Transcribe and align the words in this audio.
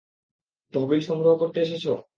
তহবিল 0.73 1.01
সংগ্রহ 1.01 1.33
করতে 1.37 1.57
এসেছ? 1.61 1.85